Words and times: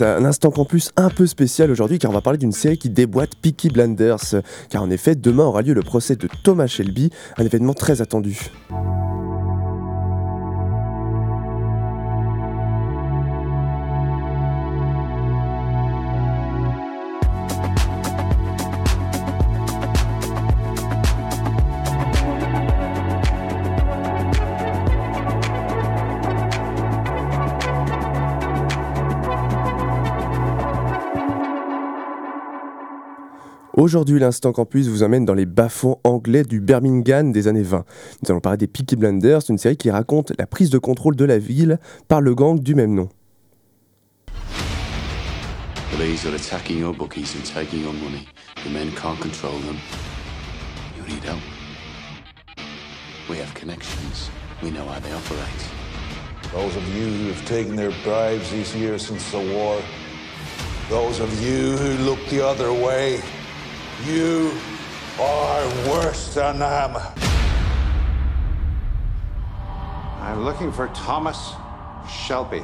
Un 0.00 0.24
instant 0.24 0.50
campus 0.50 0.92
un 0.96 1.10
peu 1.10 1.26
spécial 1.26 1.70
aujourd'hui 1.70 1.98
car 1.98 2.10
on 2.10 2.14
va 2.14 2.20
parler 2.20 2.38
d'une 2.38 2.52
série 2.52 2.78
qui 2.78 2.90
déboîte 2.90 3.34
Peaky 3.36 3.70
Blinders. 3.70 4.42
Car 4.70 4.82
en 4.82 4.90
effet, 4.90 5.14
demain 5.14 5.44
aura 5.44 5.62
lieu 5.62 5.74
le 5.74 5.82
procès 5.82 6.16
de 6.16 6.28
Thomas 6.42 6.66
Shelby, 6.66 7.10
un 7.36 7.44
événement 7.44 7.74
très 7.74 8.00
attendu. 8.00 8.50
Aujourd'hui, 33.88 34.18
l'Instant 34.18 34.52
Campus 34.52 34.86
vous 34.86 35.02
emmène 35.02 35.24
dans 35.24 35.32
les 35.32 35.46
bas-fonds 35.46 35.98
anglais 36.04 36.42
du 36.42 36.60
Birmingham 36.60 37.32
des 37.32 37.48
années 37.48 37.62
20. 37.62 37.86
Nous 38.22 38.30
allons 38.30 38.40
parler 38.40 38.58
des 38.58 38.66
Peaky 38.66 38.96
Blinders, 38.96 39.40
une 39.48 39.56
série 39.56 39.78
qui 39.78 39.90
raconte 39.90 40.34
la 40.38 40.46
prise 40.46 40.68
de 40.68 40.76
contrôle 40.76 41.16
de 41.16 41.24
la 41.24 41.38
ville 41.38 41.78
par 42.06 42.20
le 42.20 42.34
gang 42.34 42.60
du 42.60 42.74
même 42.74 42.94
nom. 42.94 43.08
Police 45.96 46.26
are 46.26 46.34
attacking 46.34 46.78
your 46.78 46.92
bookies 46.92 47.34
and 47.34 47.44
taking 47.46 47.80
your 47.80 47.94
money. 47.94 48.28
The 48.62 48.70
men 48.70 48.90
can't 48.90 49.18
control 49.18 49.58
them. 49.60 49.78
You 50.98 51.04
need 51.08 51.24
help? 51.24 51.40
We 53.30 53.38
have 53.38 53.54
connections. 53.54 54.28
We 54.62 54.70
know 54.70 54.84
how 54.84 55.00
they 55.00 55.14
operate. 55.14 55.64
Those 56.52 56.76
of 56.76 56.86
you 56.94 57.06
who 57.06 57.28
have 57.28 57.42
taken 57.46 57.74
their 57.74 57.92
bribes 58.04 58.50
these 58.50 58.76
years 58.76 59.06
since 59.06 59.30
the 59.30 59.38
war. 59.38 59.80
Those 60.90 61.20
of 61.20 61.32
you 61.42 61.78
who 61.78 62.04
look 62.04 62.18
the 62.28 62.42
other 62.42 62.70
way. 62.70 63.22
You 64.06 64.52
are 65.20 65.66
worse 65.90 66.32
than 66.32 66.60
them. 66.60 66.96
I'm 70.20 70.44
looking 70.44 70.70
for 70.70 70.86
Thomas 70.88 71.54
Shelby. 72.08 72.62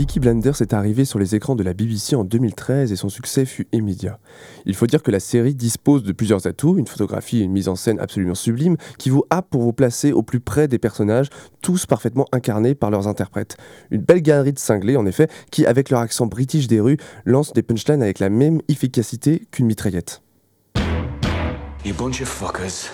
Peaky 0.00 0.18
Blinders 0.18 0.62
est 0.62 0.72
arrivé 0.72 1.04
sur 1.04 1.18
les 1.18 1.34
écrans 1.34 1.56
de 1.56 1.62
la 1.62 1.74
BBC 1.74 2.16
en 2.16 2.24
2013 2.24 2.90
et 2.90 2.96
son 2.96 3.10
succès 3.10 3.44
fut 3.44 3.68
immédiat. 3.70 4.18
Il 4.64 4.74
faut 4.74 4.86
dire 4.86 5.02
que 5.02 5.10
la 5.10 5.20
série 5.20 5.54
dispose 5.54 6.04
de 6.04 6.12
plusieurs 6.12 6.46
atouts, 6.46 6.78
une 6.78 6.86
photographie 6.86 7.40
et 7.40 7.42
une 7.42 7.52
mise 7.52 7.68
en 7.68 7.76
scène 7.76 8.00
absolument 8.00 8.34
sublime, 8.34 8.78
qui 8.96 9.10
vous 9.10 9.24
happent 9.28 9.50
pour 9.50 9.60
vous 9.60 9.74
placer 9.74 10.12
au 10.12 10.22
plus 10.22 10.40
près 10.40 10.68
des 10.68 10.78
personnages, 10.78 11.28
tous 11.60 11.84
parfaitement 11.84 12.24
incarnés 12.32 12.74
par 12.74 12.90
leurs 12.90 13.08
interprètes. 13.08 13.58
Une 13.90 14.00
belle 14.00 14.22
galerie 14.22 14.54
de 14.54 14.58
cinglés, 14.58 14.96
en 14.96 15.04
effet, 15.04 15.28
qui, 15.50 15.66
avec 15.66 15.90
leur 15.90 16.00
accent 16.00 16.26
british 16.26 16.66
des 16.66 16.80
rues, 16.80 16.96
lancent 17.26 17.52
des 17.52 17.62
punchlines 17.62 18.02
avec 18.02 18.20
la 18.20 18.30
même 18.30 18.62
efficacité 18.68 19.42
qu'une 19.50 19.66
mitraillette. 19.66 20.22
You 21.84 21.92
bunch 21.92 22.22
of 22.22 22.28
fuckers. 22.28 22.88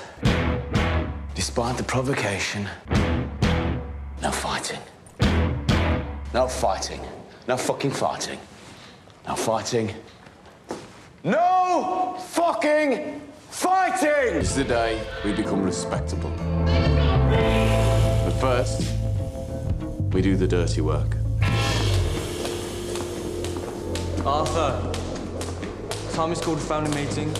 Despite 1.36 1.76
the 1.76 1.84
provocation, 1.84 2.62
no 4.20 4.32
fighting. 4.32 4.80
No 6.36 6.46
fighting. 6.46 7.00
No 7.48 7.56
fucking 7.56 7.92
fighting. 7.92 8.38
No 9.26 9.34
fighting. 9.36 9.94
No 11.24 12.14
fucking 12.18 13.22
fighting! 13.48 14.34
This 14.34 14.50
is 14.50 14.56
the 14.56 14.64
day 14.64 15.00
we 15.24 15.32
become 15.32 15.62
respectable. 15.62 16.28
But 16.66 18.32
first, 18.32 18.92
we 20.12 20.20
do 20.20 20.36
the 20.36 20.46
dirty 20.46 20.82
work. 20.82 21.16
Arthur. 24.26 24.92
Time 26.12 26.32
is 26.32 26.40
called 26.42 26.58
a 26.58 26.60
family 26.60 26.94
meeting. 27.02 27.30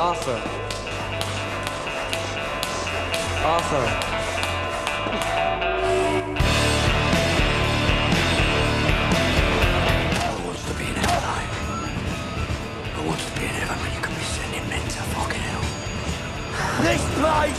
Arthur. 0.00 0.42
Arthur. 3.46 4.08
This 16.80 17.02
place 17.18 17.58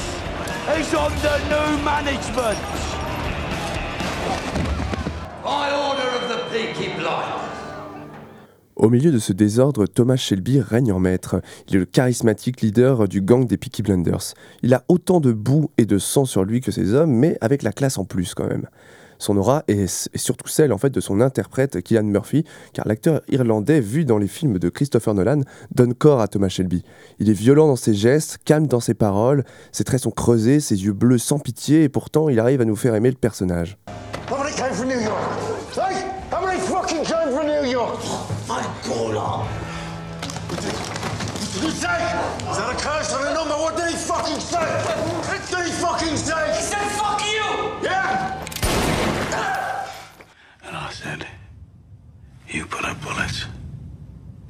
is 0.80 0.94
under 0.94 1.36
new 1.50 1.84
management. 1.84 2.58
By 5.44 5.72
order 5.74 6.08
of 6.16 6.30
the 6.30 6.40
Peaky 6.50 6.94
Blinders. 6.96 7.50
Au 8.78 8.90
milieu 8.90 9.12
de 9.12 9.20
ce 9.20 9.34
désordre, 9.34 9.88
Thomas 9.88 10.16
Shelby 10.16 10.62
règne 10.62 10.94
en 10.94 11.00
maître. 11.00 11.42
Il 11.68 11.76
est 11.76 11.80
le 11.80 11.86
charismatique 11.86 12.62
leader 12.62 13.10
du 13.10 13.20
gang 13.20 13.46
des 13.46 13.58
Peaky 13.58 13.84
Blinders. 13.84 14.36
Il 14.64 14.74
a 14.74 14.86
autant 14.88 15.20
de 15.20 15.34
boue 15.34 15.70
et 15.78 15.86
de 15.86 15.98
sang 15.98 16.24
sur 16.24 16.46
lui 16.46 16.62
que 16.62 16.72
ses 16.72 16.94
hommes, 16.94 17.12
mais 17.12 17.38
avec 17.42 17.62
la 17.62 17.74
classe 17.74 17.98
en 17.98 18.06
plus 18.06 18.34
quand 18.34 18.48
même. 18.48 18.70
Son 19.20 19.38
aura 19.38 19.64
est, 19.68 19.84
est 19.84 20.18
surtout 20.18 20.48
celle 20.48 20.74
en 20.74 20.78
fait 20.78 20.90
de 20.90 21.00
son 21.00 21.22
interprète 21.22 21.82
Killian 21.82 22.04
Murphy, 22.04 22.46
car 22.74 22.88
l'acteur 22.88 23.22
irlandais 23.30 23.82
vu 23.82 24.06
dans 24.06 24.18
les 24.18 24.28
films 24.28 24.58
de 24.58 24.70
Christopher 24.70 25.14
Nolan 25.14 25.42
donne 25.76 25.94
corps 25.94 26.22
à 26.22 26.28
Thomas 26.28 26.50
Shelby. 26.50 26.84
Il 27.20 27.30
est 27.30 27.34
violent 27.34 27.68
dans 27.68 27.76
ses 27.76 27.94
gestes, 27.94 28.40
calme 28.46 28.68
dans 28.68 28.80
ses 28.80 28.94
paroles, 28.94 29.44
ses 29.72 29.84
traits 29.84 30.02
sont 30.02 30.12
creusés, 30.12 30.60
ses 30.60 30.84
yeux 30.84 30.94
bleus 30.94 31.18
sans 31.18 31.38
pitié, 31.38 31.84
et 31.84 31.90
pourtant 31.90 32.30
il 32.30 32.40
arrive 32.40 32.62
à 32.62 32.66
nous 32.66 32.76
faire 32.76 32.96
aimer 32.96 33.12
le 33.12 33.18
personnage. 33.18 33.78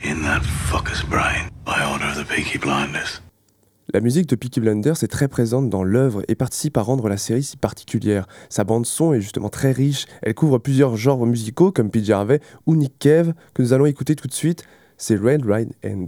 In 0.04 0.22
that 0.24 0.42
fucker's 0.70 1.04
brain 1.04 1.50
by 1.66 1.84
order 1.92 2.06
of 2.06 2.16
the 2.16 2.28
Peaky 2.28 2.58
Blinders. 2.58 3.22
La 3.92 4.02
musique 4.02 4.28
de 4.28 4.36
Peaky 4.36 4.60
Blinders 4.60 5.04
est 5.04 5.08
très 5.08 5.28
présente 5.28 5.70
dans 5.70 5.84
l'œuvre 5.84 6.22
et 6.28 6.36
participe 6.36 6.78
à 6.78 6.82
rendre 6.82 7.10
la 7.10 7.18
série 7.18 7.42
si 7.42 7.58
particulière. 7.58 8.28
Sa 8.50 8.64
bande 8.64 8.86
son 8.86 9.14
est 9.14 9.22
justement 9.22 9.50
très 9.50 9.72
riche, 9.72 10.06
elle 10.22 10.36
couvre 10.36 10.60
plusieurs 10.60 10.96
genres 10.96 11.26
musicaux 11.26 11.72
comme 11.72 11.90
PJ 11.90 12.12
Harvey 12.12 12.40
ou 12.68 12.76
Nick 12.76 13.00
Cave 13.00 13.34
que 13.54 13.64
nous 13.64 13.74
allons 13.74 13.88
écouter 13.88 14.16
tout 14.16 14.28
de 14.28 14.34
suite, 14.34 14.64
c'est 14.98 15.16
Red 15.16 15.44
Right 15.46 15.70
End. 15.84 16.06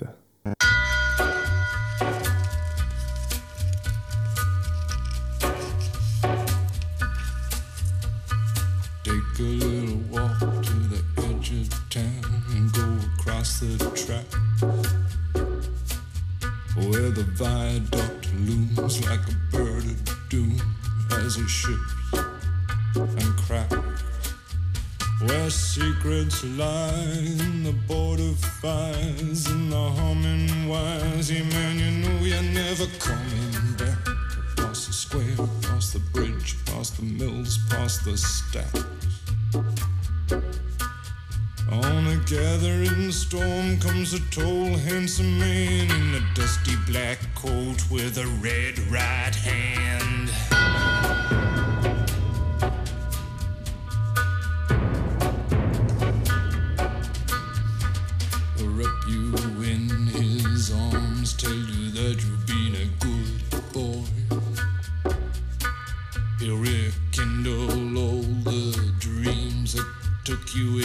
Viaduct 17.42 18.32
looms 18.46 19.04
like 19.10 19.20
a 19.28 19.56
bird 19.56 19.84
of 19.84 20.30
doom 20.30 20.62
as 21.14 21.38
it 21.38 21.48
ships 21.48 21.94
and 22.94 23.36
cracks. 23.48 23.76
Where 25.26 25.50
secrets 25.50 26.44
lie 26.44 27.18
in 27.40 27.64
the 27.64 27.74
border 27.88 28.34
fires 28.62 29.48
and 29.48 29.72
the 29.72 29.90
humming 29.98 30.68
wires. 30.70 31.32
Yeah, 31.32 31.42
man, 31.46 31.80
you 31.80 31.92
know 32.04 32.20
you're 32.24 32.44
never 32.44 32.86
coming 33.00 33.74
back. 33.76 33.98
Across 34.52 34.86
the 34.86 34.94
square, 34.94 35.34
across 35.34 35.94
the 35.94 36.00
bridge, 36.14 36.58
past 36.66 36.98
the 36.98 37.04
mills, 37.04 37.58
past 37.72 38.06
the 38.06 38.18
stacks. 38.18 39.11
Storm 43.32 43.80
comes 43.80 44.14
a 44.14 44.20
tall, 44.30 44.76
handsome 44.80 45.40
man 45.40 45.90
in 45.90 46.16
a 46.16 46.36
dusty 46.36 46.76
black 46.86 47.18
coat 47.34 47.90
with 47.90 48.18
a 48.18 48.28
red 48.42 48.78
right 48.92 49.34
hand. 49.34 51.21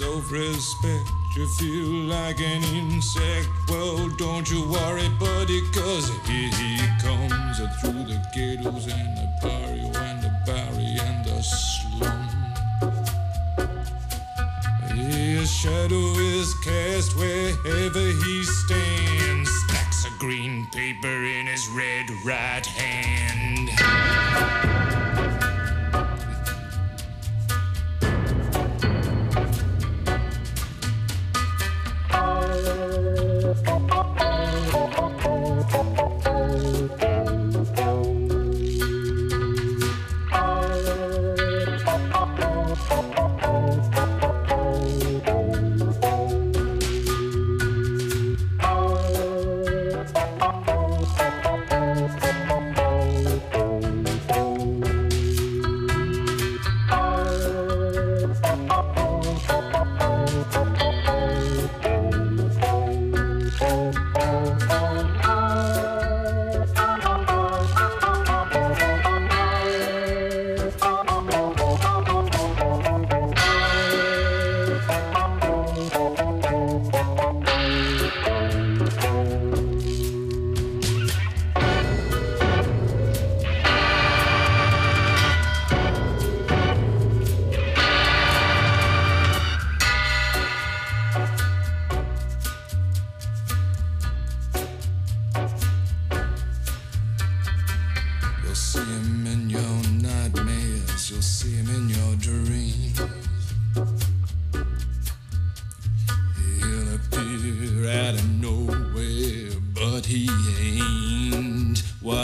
Self-respect. 0.00 1.10
You 1.36 1.46
feel 1.46 1.92
like 2.08 2.40
an 2.40 2.62
insect. 2.64 3.48
Well, 3.68 4.08
don't 4.16 4.50
you 4.50 4.62
worry, 4.68 5.08
buddy, 5.18 5.60
cause 5.72 6.08
here 6.26 6.50
he 6.50 6.78
comes 7.00 7.60
uh, 7.60 7.68
through 7.80 8.04
the 8.04 8.18
ghettos 8.34 8.86
and 8.86 9.16
the 9.16 9.29
wherever 17.62 17.98
he 17.98 18.44
stands. 18.44 19.50
Stacks 19.50 20.04
of 20.04 20.18
green 20.18 20.66
paper 20.72 21.24
in 21.24 21.46
his 21.46 21.68
red 21.68 22.10
right 22.24 22.66
hand. 22.66 23.19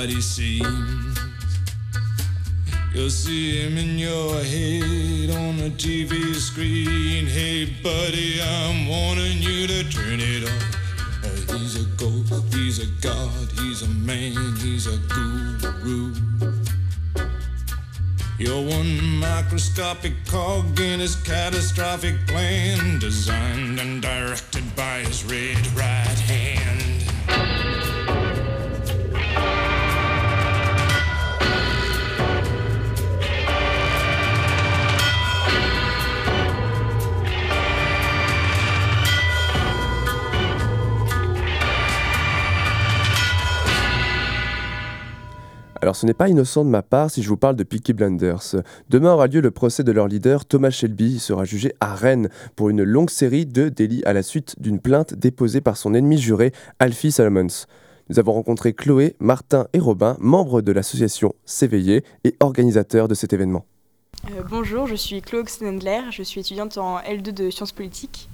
He 0.08 0.20
seems. 0.20 1.19
You'll 2.94 3.11
see 3.11 3.62
him 3.62 3.76
in 3.76 3.99
your 3.99 4.35
head 4.43 5.31
on 5.37 5.56
the 5.58 5.70
TV 5.76 6.35
screen. 6.35 7.26
Hey, 7.26 7.64
buddy, 7.82 8.41
I'm 8.41 8.88
warning 8.88 9.38
you 9.43 9.67
to 9.67 9.85
turn 9.91 10.20
it 10.20 10.44
off. 10.44 10.76
Uh, 11.25 11.58
he's 11.58 11.76
a 11.76 11.85
ghost, 11.97 12.55
he's 12.55 12.79
a 12.79 12.87
god, 13.00 13.50
he's 13.58 13.82
a 13.82 13.88
man, 13.88 14.56
he's 14.56 14.87
a 14.87 14.97
guru. 15.08 16.14
You're 18.38 18.62
one 18.62 19.19
microscopic 19.19 20.12
cog 20.26 20.79
in 20.79 21.00
his 21.00 21.17
catastrophic 21.17 22.26
plan, 22.26 22.99
designed 22.99 23.81
and 23.81 24.02
directed 24.02 24.76
by 24.76 25.00
his 25.00 25.25
red 25.25 25.67
right 25.76 26.19
hand. 26.29 26.65
Alors 45.87 45.94
ce 45.94 46.05
n'est 46.05 46.15
pas 46.15 46.29
innocent 46.29 46.65
de 46.65 46.69
ma 46.69 46.83
part 46.83 47.12
si 47.12 47.23
je 47.23 47.29
vous 47.29 47.37
parle 47.37 47.55
de 47.55 47.62
Peaky 47.62 47.93
Blinders. 47.93 48.56
Demain 48.91 49.12
aura 49.12 49.29
lieu 49.29 49.41
le 49.41 49.53
procès 49.53 49.85
de 49.85 49.93
leur 49.93 50.09
leader, 50.09 50.44
Thomas 50.44 50.71
Shelby. 50.71 51.12
Il 51.12 51.21
sera 51.21 51.44
jugé 51.44 51.75
à 51.79 51.94
Rennes 51.94 52.29
pour 52.56 52.71
une 52.71 52.83
longue 52.83 53.09
série 53.09 53.47
de 53.47 53.69
délits 53.69 54.03
à 54.05 54.12
la 54.12 54.25
suite 54.25 54.61
d'une 54.61 54.81
plainte 54.81 55.15
déposée 55.15 55.61
par 55.61 55.77
son 55.77 55.94
ennemi 55.94 56.19
juré, 56.19 56.50
Alfie 56.81 57.12
Salomons. 57.12 57.67
Nous 58.11 58.19
avons 58.19 58.33
rencontré 58.33 58.73
Chloé, 58.73 59.14
Martin 59.21 59.69
et 59.75 59.78
Robin, 59.78 60.16
membres 60.19 60.61
de 60.61 60.73
l'association 60.73 61.37
S'éveiller 61.45 62.02
et 62.25 62.35
organisateurs 62.40 63.07
de 63.07 63.14
cet 63.14 63.33
événement. 63.33 63.64
Euh, 64.33 64.43
bonjour, 64.50 64.88
je 64.88 64.97
suis 64.97 65.23
Chloé 65.23 65.43
Oxenendler, 65.43 66.00
je 66.11 66.25
suis 66.25 66.40
étudiante 66.40 66.78
en 66.78 66.99
L2 66.99 67.33
de 67.33 67.49
sciences 67.50 67.71
politiques. 67.71 68.28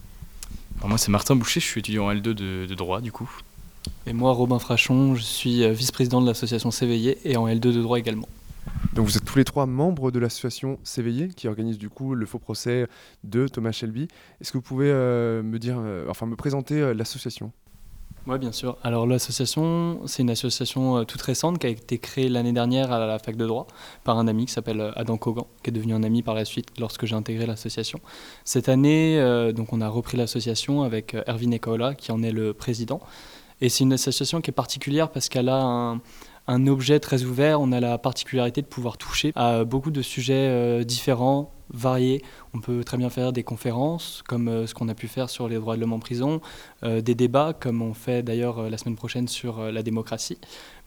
Alors 0.79 0.89
moi 0.89 0.97
c'est 0.97 1.11
Martin 1.11 1.37
Boucher, 1.37 1.61
je 1.61 1.67
suis 1.67 1.81
étudiant 1.81 2.07
en 2.07 2.15
L2 2.15 2.23
de, 2.23 2.65
de 2.65 2.75
droit 2.75 3.03
du 3.03 3.13
coup. 3.13 3.31
Et 4.07 4.13
moi, 4.13 4.33
Robin 4.33 4.59
Frachon, 4.59 5.15
je 5.15 5.23
suis 5.23 5.65
euh, 5.65 5.73
vice-président 5.73 6.21
de 6.21 6.27
l'association 6.27 6.71
S'éveiller 6.71 7.19
et 7.25 7.37
en 7.37 7.47
L2 7.47 7.61
de 7.61 7.83
droit 7.83 7.99
également. 7.99 8.29
Donc 8.95 9.07
vous 9.07 9.17
êtes 9.17 9.25
tous 9.25 9.39
les 9.39 9.45
trois 9.45 9.65
membres 9.67 10.11
de 10.11 10.19
l'association 10.19 10.79
S'éveiller 10.85 11.29
qui 11.29 11.49
organise 11.49 11.79
du 11.79 11.89
coup 11.89 12.15
le 12.15 12.27
faux 12.27 12.39
procès 12.39 12.87
de 13.25 13.49
Thomas 13.49 13.73
Shelby. 13.73 14.09
Est-ce 14.41 14.53
que 14.53 14.59
vous 14.59 14.63
pouvez 14.63 14.91
euh, 14.91 15.43
me 15.43 15.59
dire, 15.59 15.77
euh, 15.79 16.07
enfin 16.11 16.27
me 16.27 16.37
présenter 16.37 16.75
euh, 16.75 16.93
l'association? 16.93 17.53
Oui, 18.27 18.39
bien 18.39 18.53
sûr. 18.53 18.77
Alors 18.85 19.07
l'association, 19.07 20.03
c'est 20.07 20.23
une 20.23 20.31
association 20.31 21.05
toute 21.05 21.23
récente 21.23 21.59
qui 21.59 21.67
a 21.67 21.71
été 21.71 21.99
créée 21.99 22.29
l'année 22.29 22.53
dernière 22.53 22.93
à 22.93 23.05
la 23.05 23.19
fac 23.19 23.35
de 23.35 23.47
droit 23.47 23.67
par 24.05 24.19
un 24.19 24.29
ami 24.29 24.47
qui 24.47 24.53
s'appelle 24.53 24.93
Adam 24.95 25.17
Kogan, 25.17 25.47
qui 25.65 25.71
est 25.71 25.73
devenu 25.73 25.95
un 25.95 26.05
ami 26.05 26.23
par 26.23 26.35
la 26.35 26.45
suite 26.45 26.69
lorsque 26.79 27.05
j'ai 27.05 27.17
intégré 27.17 27.47
l'association. 27.47 27.99
Cette 28.45 28.69
année, 28.69 29.21
donc 29.57 29.73
on 29.73 29.81
a 29.81 29.89
repris 29.89 30.17
l'association 30.17 30.85
avec 30.85 31.17
Erwin 31.27 31.53
Ekola 31.53 31.97
qui 31.97 32.13
en 32.13 32.23
est 32.23 32.31
le 32.31 32.55
président. 32.55 33.01
Et 33.63 33.69
c'est 33.69 33.85
une 33.85 33.93
association 33.93 34.41
qui 34.41 34.51
est 34.51 34.53
particulière 34.53 35.09
parce 35.09 35.29
qu'elle 35.29 35.49
a 35.49 35.97
un, 36.49 36.67
objet 36.67 36.99
très 36.99 37.23
ouvert. 37.23 37.61
On 37.61 37.71
a 37.71 37.79
la 37.79 37.97
particularité 37.97 38.61
de 38.61 38.67
pouvoir 38.67 38.99
toucher 38.99 39.31
à 39.37 39.63
beaucoup 39.63 39.93
de 39.93 40.03
sujets 40.03 40.49
euh, 40.49 40.83
différents, 40.83 41.53
variés. 41.71 42.25
On 42.55 42.61
peut 42.61 42.83
très 42.83 42.97
bien 42.97 43.09
faire 43.09 43.33
des 43.33 43.45
conférences, 43.45 44.25
comme 44.27 44.49
euh, 44.49 44.67
ce 44.67 44.75
qu'on 44.75 44.89
a 44.89 44.95
pu 44.95 45.07
faire 45.07 45.31
sur 45.31 45.49
les 45.49 45.55
droits 45.55 45.77
de 45.77 45.81
l'homme 45.81 45.93
en 45.93 46.01
prison, 46.01 46.41
euh, 46.83 47.01
des 47.01 47.15
débats, 47.15 47.53
comme 47.53 47.83
on 47.83 47.95
fait 47.95 48.25
d'ailleurs 48.25 48.69
la 48.69 48.77
semaine 48.79 48.97
prochaine 48.97 49.29
sur 49.29 49.63
la 49.71 49.85
démocratie, 49.85 50.39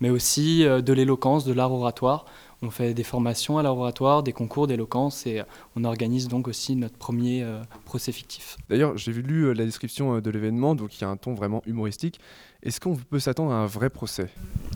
mais 0.01 0.10
aussi 0.10 0.65
de 0.65 0.94
l'éloquence, 0.94 1.46
de 1.46 1.53
l'art 1.53 1.72
oratoire. 1.72 2.25
On 2.62 2.72
fait 2.72 2.94
des 2.94 3.03
formations 3.03 3.58
à 3.58 3.63
l'art 3.63 3.77
oratoire, 3.77 4.22
des 4.22 4.34
concours 4.34 4.67
d'éloquence 4.67 5.25
et 5.27 5.41
on 5.75 5.84
organise 5.84 6.27
donc 6.27 6.48
aussi 6.48 6.75
notre 6.75 6.98
premier 6.98 7.46
procès 7.84 8.12
fictif. 8.12 8.58
D'ailleurs, 8.70 8.98
j'ai 8.98 9.13
lu 9.13 9.53
la 9.53 9.65
description 9.65 10.20
de 10.20 10.29
l'événement, 10.29 10.74
donc 10.74 10.98
il 10.98 11.01
y 11.01 11.03
a 11.03 11.10
un 11.10 11.17
ton 11.17 11.34
vraiment 11.34 11.62
humoristique. 11.65 12.20
Est-ce 12.65 12.79
qu'on 12.79 12.95
peut 12.95 13.19
s'attendre 13.19 13.51
à 13.51 13.55
un 13.55 13.67
vrai 13.67 13.89
procès? 13.89 14.27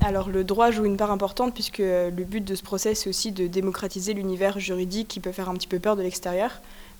Alors 0.02 0.30
le 0.30 0.44
droit 0.44 0.70
joue 0.70 0.86
une 0.86 0.96
part 0.96 1.12
importante 1.12 1.54
puisque 1.54 1.80
euh, 1.80 2.12
le 2.12 2.24
but 2.24 2.46
de 2.46 2.56
ce 2.56 2.62
procès 2.62 2.94
c'est 2.94 3.10
aussi 3.10 3.32
de 3.32 3.48
démocratiser 3.48 4.14
l'univers 4.14 4.60
juridique 4.60 5.08
qui 5.08 5.20
peut 5.20 5.32
faire 5.32 5.50
un 5.50 5.56
petit 5.56 5.68
peu 5.68 5.80
peur 5.80 5.96
de 5.96 6.04
l'extérieur. 6.04 6.52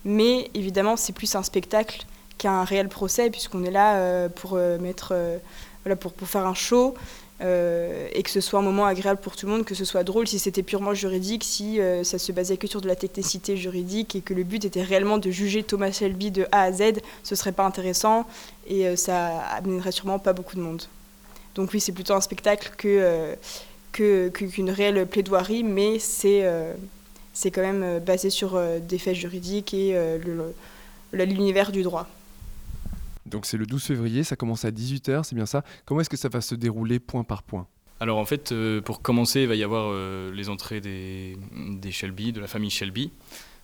Mais 0.04 0.50
évidemment 0.54 0.96
c'est 0.96 1.12
plus 1.12 1.34
un 1.36 1.42
spectacle 1.44 2.04
qu'un 2.38 2.64
réel 2.64 2.88
procès, 2.88 3.30
puisqu'on 3.30 3.64
est 3.64 3.70
là 3.70 4.28
pour 4.30 4.54
mettre, 4.54 5.14
voilà, 5.84 5.94
pour, 5.94 6.14
pour 6.14 6.26
faire 6.26 6.46
un 6.46 6.54
show. 6.54 6.94
Et 7.40 8.22
que 8.22 8.30
ce 8.30 8.40
soit 8.40 8.58
un 8.58 8.62
moment 8.62 8.84
agréable 8.84 9.20
pour 9.20 9.34
tout 9.34 9.46
le 9.46 9.52
monde, 9.52 9.64
que 9.64 9.74
ce 9.74 9.84
soit 9.84 10.04
drôle 10.04 10.26
si 10.26 10.38
c'était 10.38 10.62
purement 10.62 10.92
juridique, 10.92 11.42
si 11.42 11.78
ça 12.02 12.18
se 12.18 12.32
basait 12.32 12.58
que 12.58 12.66
sur 12.66 12.80
de 12.80 12.88
la 12.88 12.96
technicité 12.96 13.56
juridique 13.56 14.14
et 14.14 14.20
que 14.20 14.34
le 14.34 14.44
but 14.44 14.64
était 14.64 14.82
réellement 14.82 15.18
de 15.18 15.30
juger 15.30 15.62
Thomas 15.62 15.92
Shelby 15.92 16.30
de 16.30 16.46
A 16.52 16.62
à 16.64 16.72
Z, 16.72 17.00
ce 17.22 17.34
serait 17.34 17.52
pas 17.52 17.64
intéressant 17.64 18.26
et 18.66 18.94
ça 18.96 19.38
amènerait 19.56 19.92
sûrement 19.92 20.18
pas 20.18 20.34
beaucoup 20.34 20.56
de 20.56 20.60
monde. 20.60 20.82
Donc 21.54 21.70
oui, 21.72 21.80
c'est 21.80 21.92
plutôt 21.92 22.14
un 22.14 22.20
spectacle 22.20 22.72
que 22.76 23.36
qu'une 23.92 24.70
réelle 24.70 25.06
plaidoirie, 25.06 25.64
mais 25.64 25.98
c'est 25.98 26.40
euh, 26.44 26.74
c'est 27.32 27.50
quand 27.50 27.62
même 27.62 27.82
euh, 27.82 28.00
basé 28.00 28.30
sur 28.30 28.56
euh, 28.56 28.78
des 28.78 28.98
faits 28.98 29.16
juridiques 29.16 29.74
et 29.74 29.96
l'univers 31.12 31.72
du 31.72 31.82
droit. 31.82 32.06
Donc 33.30 33.46
c'est 33.46 33.56
le 33.56 33.66
12 33.66 33.82
février, 33.82 34.24
ça 34.24 34.36
commence 34.36 34.64
à 34.64 34.70
18h, 34.70 35.24
c'est 35.24 35.34
bien 35.34 35.46
ça. 35.46 35.64
Comment 35.84 36.00
est-ce 36.00 36.10
que 36.10 36.16
ça 36.16 36.28
va 36.28 36.40
se 36.40 36.54
dérouler 36.54 36.98
point 36.98 37.24
par 37.24 37.42
point? 37.42 37.66
Alors 38.00 38.18
en 38.18 38.24
fait, 38.24 38.54
pour 38.84 39.02
commencer, 39.02 39.42
il 39.42 39.48
va 39.48 39.54
y 39.54 39.62
avoir 39.62 39.92
les 40.32 40.48
entrées 40.48 40.80
des, 40.80 41.36
Shelby, 41.90 42.32
de 42.32 42.40
la 42.40 42.46
famille 42.46 42.70
Shelby. 42.70 43.12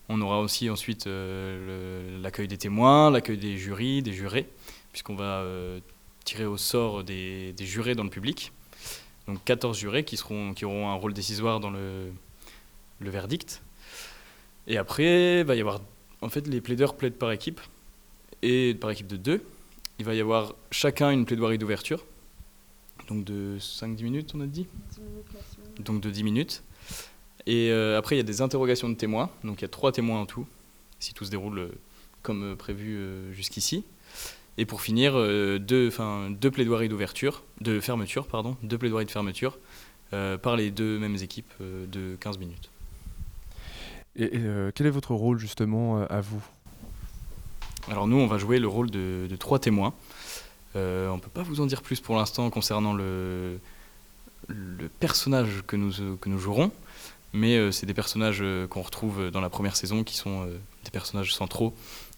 On 0.09 0.21
aura 0.21 0.41
aussi 0.41 0.69
ensuite 0.69 1.07
l'accueil 1.07 2.47
des 2.47 2.59
témoins, 2.59 3.11
l'accueil 3.11 3.39
des 3.39 3.57
jurys, 3.57 4.03
des 4.03 4.13
jurés, 4.13 4.49
puisqu'on 4.93 5.17
va 5.17 5.43
tirer 6.25 6.45
au 6.45 6.59
sort 6.59 7.03
des, 7.03 7.55
des 7.55 7.65
jurés 7.65 7.95
dans 7.95 8.05
le 8.05 8.11
public 8.11 8.53
donc 9.27 9.43
14 9.45 9.77
jurés 9.77 10.05
qui, 10.05 10.17
seront, 10.17 10.55
qui 10.55 10.65
auront 10.65 10.89
un 10.89 10.95
rôle 10.95 11.13
décisoire 11.13 11.61
dans 11.61 11.71
le, 11.71 12.13
le 13.01 13.11
verdict. 13.11 13.63
Et 14.67 14.79
après, 14.79 15.41
il 15.41 15.47
va 15.47 15.55
y 15.55 15.61
avoir. 15.61 15.81
En 16.21 16.29
fait, 16.29 16.47
les 16.47 16.61
plaideurs 16.61 16.97
plaident 16.97 17.19
par 17.19 17.33
équipe, 17.33 17.61
et 18.43 18.75
par 18.75 18.91
équipe 18.91 19.07
de 19.07 19.17
deux. 19.17 19.45
Il 19.99 20.05
va 20.05 20.15
y 20.15 20.21
avoir 20.21 20.55
chacun 20.71 21.11
une 21.11 21.25
plaidoirie 21.25 21.59
d'ouverture, 21.59 22.05
donc 23.09 23.25
de 23.25 23.57
5-10 23.59 24.03
minutes, 24.03 24.33
on 24.35 24.41
a 24.41 24.47
dit 24.47 24.67
Donc 25.81 26.01
de 26.01 26.11
10 26.11 26.23
minutes. 26.23 26.63
Et 27.47 27.71
euh, 27.71 27.97
après, 27.97 28.17
il 28.17 28.19
y 28.19 28.21
a 28.21 28.25
des 28.25 28.43
interrogations 28.43 28.89
de 28.89 28.95
témoins, 28.95 29.31
donc 29.45 29.61
il 29.61 29.63
y 29.63 29.65
a 29.65 29.69
trois 29.69 29.93
témoins 29.93 30.21
en 30.21 30.27
tout, 30.27 30.47
si 30.99 31.15
tout 31.15 31.25
se 31.25 31.31
déroule 31.31 31.59
euh, 31.59 31.69
comme 32.23 32.43
euh, 32.43 32.57
prévu 32.57 32.99
jusqu'ici. 33.33 33.85
Et 34.59 34.65
pour 34.65 34.81
finir, 34.81 35.13
deux, 35.13 35.91
deux 36.31 36.51
plaidoiries 36.51 36.89
d'ouverture, 36.89 37.43
de 37.61 37.79
fermeture, 37.79 38.27
pardon, 38.27 38.57
deux 38.63 38.79
plaidoiries 38.79 39.05
de 39.05 39.11
fermeture 39.11 39.59
euh, 40.13 40.39
par 40.39 40.55
les 40.55 40.71
deux 40.71 41.01
mêmes 41.01 41.17
équipes 41.17 41.53
euh, 41.61 41.85
de 41.87 42.17
15 42.21 42.39
minutes. 42.39 42.71
Et, 44.15 44.31
quel 44.75 44.87
est 44.87 44.91
votre 44.91 45.15
rôle 45.15 45.39
justement 45.39 46.01
à 46.07 46.23
vous? 46.23 46.43
Alors 47.91 48.07
nous, 48.07 48.17
on 48.17 48.27
va 48.27 48.39
jouer 48.39 48.59
le 48.59 48.69
rôle 48.69 48.91
de, 48.91 49.29
trois 49.39 49.59
témoins. 49.59 49.95
on 50.75 50.79
ne 50.79 51.21
peut 51.21 51.31
pas 51.33 51.43
vous 51.43 51.61
en 51.61 51.67
dire 51.67 51.83
plus 51.83 52.01
pour 52.01 52.17
l'instant 52.17 52.51
concernant 52.51 52.93
le, 52.93 53.59
le 54.49 54.89
personnage 54.89 55.63
que 55.67 55.77
nous, 55.77 55.93
que 56.21 56.29
nous 56.29 56.39
jouerons, 56.39 56.71
mais 57.33 57.73
c'est 57.73 57.87
des 57.87 57.95
personnages 57.95 58.45
qu'on 58.71 58.83
retrouve 58.83 59.31
dans 59.31 59.41
la 59.41 59.51
première 59.51 59.77
saison 59.77 60.05
qui 60.05 60.17
sont 60.17 60.47
des 60.47 60.91
personnages 60.91 61.35
centraux 61.35 61.75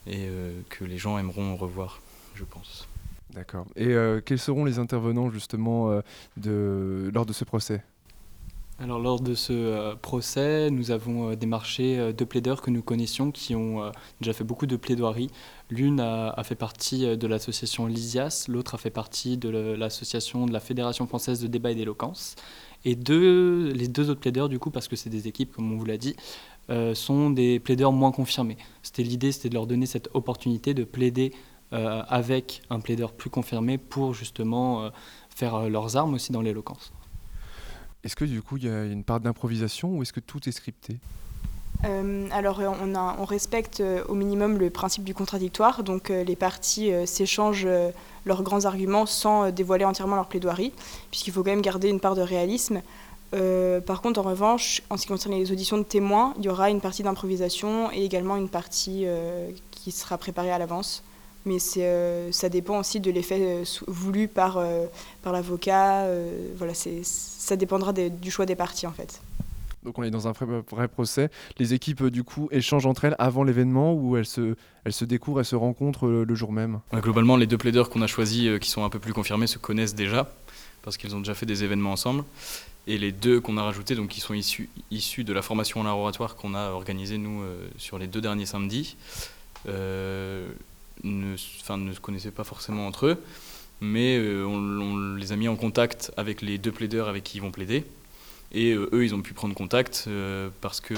et 0.07 0.29
que 0.71 0.85
les 0.85 0.99
gens 0.99 1.19
aimeront 1.19 1.57
revoir 1.57 2.01
je 2.39 2.45
pense. 2.45 2.89
D'accord. 3.35 3.67
Et 3.77 3.89
euh, 3.89 4.21
quels 4.25 4.39
seront 4.39 4.65
les 4.65 4.79
intervenants 4.79 5.31
justement 5.31 5.91
euh, 5.91 6.01
de, 6.37 7.11
lors 7.13 7.27
de 7.27 7.33
ce 7.33 7.45
procès? 7.45 7.83
Alors 8.79 9.01
lors 9.01 9.21
de 9.21 9.35
ce 9.35 9.53
euh, 9.53 9.95
procès, 9.97 10.71
nous 10.71 10.91
avons 10.91 11.35
démarché 11.35 12.13
deux 12.13 12.27
plaideurs 12.27 12.63
que 12.63 12.71
nous 12.71 12.83
connaissions 12.83 13.31
qui 13.31 13.55
ont 13.55 13.91
déjà 14.21 14.33
fait 14.33 14.45
beaucoup 14.45 14.67
de 14.67 14.77
plaidoiries. 14.77 15.31
L'une 15.71 16.01
a, 16.01 16.43
fait 16.45 16.55
partie 16.55 17.17
de 17.17 17.27
l'association 17.27 17.87
Lysias, 17.87 18.47
l'autre 18.49 18.75
a 18.77 18.79
fait 18.79 18.91
partie 18.91 19.37
de 19.37 19.49
l'association 19.49 20.47
de 20.47 20.53
la 20.53 20.61
Fédération 20.61 21.07
française 21.07 21.41
de 21.41 21.47
débat 21.47 21.73
et 21.73 21.75
d'éloquence. 21.75 22.37
Et 22.85 22.95
deux, 22.95 23.73
les 23.73 23.89
deux 23.89 24.09
autres 24.11 24.21
plaideurs, 24.21 24.49
du 24.49 24.59
coup, 24.59 24.71
parce 24.71 24.89
que 24.89 24.97
c'est 24.97 25.11
des 25.11 25.27
équipes, 25.27 25.53
comme 25.53 25.73
on 25.73 25.77
vous 25.77 25.85
l'a 25.85 25.99
dit, 25.99 26.15
sont 26.95 27.31
des 27.31 27.59
plaideurs 27.59 27.93
moins 27.93 28.13
confirmés. 28.13 28.57
C'était 28.83 29.03
l'idée, 29.03 29.33
c'était 29.33 29.49
de 29.49 29.55
leur 29.55 29.67
donner 29.67 29.87
cette 29.87 30.09
opportunité 30.15 30.73
de 30.73 30.85
plaider 30.85 31.33
euh, 31.75 32.03
avec 32.09 32.63
un 32.71 32.81
plaideur 32.81 33.13
plus 33.13 33.29
confirmé 33.29 33.77
pour 33.77 34.15
justement 34.15 34.85
euh, 34.85 34.91
faire 35.29 35.55
euh, 35.55 35.69
leurs 35.69 35.99
armes 35.99 36.15
aussi 36.15 36.33
dans 36.33 36.41
l'éloquence. 36.41 36.93
Est-ce 38.05 38.17
que 38.17 38.25
du 38.25 38.43
coup 38.43 38.57
il 38.57 38.65
y 38.65 38.69
a 38.69 38.85
une 38.85 39.05
part 39.05 39.21
d'improvisation 39.21 39.91
ou 39.97 40.03
est-ce 40.03 40.13
que 40.13 40.21
tout 40.21 40.49
est 40.49 40.53
scripté? 40.53 40.99
Alors 42.33 42.61
on, 42.83 42.95
a, 42.97 43.17
on, 43.21 43.25
respecte 43.25 43.81
au 44.09 44.15
minimum 44.15 44.59
le 44.59 44.69
principe 44.69 45.05
du 45.05 45.15
contradictoire, 45.15 45.85
donc 45.85 46.09
les 46.09 46.35
parties 46.35 46.91
s'échangent 47.07 47.69
leurs 48.25 48.43
grands 48.43 48.65
arguments 48.65 49.07
sans 49.07 49.53
dévoiler 49.53 49.85
entièrement 49.85 50.17
leur 50.17 50.27
plaidoirie, 50.27 50.73
puisqu'il 51.13 51.33
faut 51.33 51.45
quand 51.45 51.53
même 51.53 51.63
garder 51.63 51.89
une 51.89 52.01
part 52.01 52.17
de 52.17 52.21
réalisme. 52.21 52.83
par 53.31 54.03
contre, 54.03 54.19
en 54.19 54.25
revanche, 54.25 54.83
en 54.91 54.97
ce 54.97 55.03
qui 55.03 55.09
concerne 55.09 55.37
les 55.37 55.53
auditions 55.53 55.79
de 55.79 55.85
témoins, 55.85 56.35
il 56.39 56.47
y 56.47 56.49
aura 56.49 56.69
une 56.69 56.81
partie 56.81 57.05
d'improvisation 57.05 57.93
et 57.93 58.05
également 58.05 58.37
une 58.37 58.49
partie 58.49 59.07
qui 59.71 59.93
sera 59.93 60.19
préparée 60.19 60.51
à 60.51 60.59
l'avance 60.59 61.05
mais 61.49 61.59
euh, 61.79 62.31
ça 62.31 62.49
dépend 62.49 62.79
aussi 62.79 63.01
de 63.01 63.11
l'effet 63.11 63.41
euh, 63.41 63.65
voulu 63.87 64.29
par, 64.29 64.59
euh, 64.59 64.87
par 65.23 65.33
l'avocat. 65.33 66.07
voilà, 66.57 66.75
ça 66.75 67.57
dépendra 67.57 67.93
du 67.93 68.31
choix 68.31 68.47
des 68.47 68.55
parties 68.55 68.87
en 68.87 68.93
fait. 68.93 69.21
Donc 69.85 69.99
on 69.99 70.03
est 70.03 70.11
dans 70.11 70.29
un 70.29 70.33
vrai, 70.33 70.89
procès. 70.89 71.31
Les 71.59 71.73
équipes 71.73 72.05
du 72.07 72.25
coup 72.25 72.49
échangent 72.51 72.87
entre 72.87 73.07
elles 73.07 73.17
avant 73.19 73.43
l'événement 73.45 73.95
ou 73.95 74.17
elles 74.17 74.27
se, 74.27 74.57
elles 74.85 74.93
se 74.93 75.05
découvrent, 75.05 75.41
elles 75.41 75.47
se 75.47 75.57
rencontrent 75.57 76.07
le, 76.09 76.35
jour 76.35 76.53
même? 76.53 76.81
Globalement, 76.93 77.37
les 77.37 77.47
deux 77.47 77.57
plaideurs 77.57 77.89
qu'on 77.89 78.03
a 78.03 78.07
choisis, 78.07 78.59
qui 78.61 78.69
sont 78.69 78.85
un 78.85 78.91
peu 78.91 78.99
plus 78.99 79.13
confirmés, 79.13 79.47
se 79.47 79.59
connaissent 79.59 79.95
déjà 79.95 80.31
parce 80.83 80.97
qu'ils 80.97 81.15
ont 81.15 81.21
déjà 81.21 81.35
fait 81.35 81.47
des 81.47 81.65
événements 81.65 81.93
ensemble. 81.93 82.25
Et 82.87 82.99
les 82.99 83.13
deux 83.13 83.41
qu'on 83.41 83.57
a 83.57 83.63
rajoutés, 83.63 83.95
donc 83.95 84.09
qui 84.09 84.21
sont 84.21 84.35
issus, 84.35 84.69
issus 84.91 85.25
de 85.25 85.33
la 85.33 85.43
formation 85.43 85.81
en 85.81 85.87
art 85.87 85.99
oratoire 85.99 86.37
qu'on 86.37 86.55
a 86.55 86.71
organisée 86.71 87.19
nous 87.19 87.43
sur 87.77 87.99
les 87.99 88.07
deux 88.07 88.21
derniers 88.21 88.47
samedis, 88.47 88.97
ne, 91.05 91.33
ne 91.33 91.93
se 91.93 92.01
connaissaient 92.01 92.31
pas 92.31 92.45
forcément 92.45 92.87
entre 92.87 93.07
eux, 93.07 93.23
mais 93.81 94.19
euh, 94.19 94.45
on, 94.45 95.15
les 95.17 95.33
a 95.33 95.37
mis 95.37 95.49
en 95.49 95.57
contact 95.57 96.13
avec 96.17 96.43
les 96.43 96.59
deux 96.59 96.73
plaideurs 96.73 97.09
avec 97.09 97.25
qui 97.25 97.39
ils 97.39 97.41
vont 97.41 97.51
plaider. 97.51 97.85
Et 98.53 98.73
euh, 98.73 98.89
eux, 98.93 99.05
ils 99.05 99.15
ont 99.15 99.21
pu 99.21 99.35
prendre 99.35 99.55
contact 99.55 100.05
euh, 100.09 100.49
parce 100.61 100.81
que 100.81 100.95